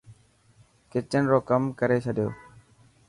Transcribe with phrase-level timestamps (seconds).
[0.91, 2.29] ڪچن رو ڪم ڪري ڇڏيو.